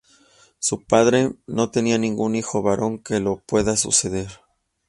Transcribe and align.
Su 0.57 0.83
padre 0.83 1.31
no 1.45 1.69
tenía 1.69 1.99
ningún 1.99 2.33
hijo 2.35 2.63
varón 2.63 3.03
que 3.03 3.19
lo 3.19 3.37
pueda 3.37 3.77
suceder. 3.77 4.31